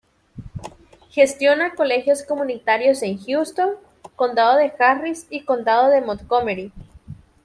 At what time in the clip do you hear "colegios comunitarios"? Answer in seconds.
1.75-3.03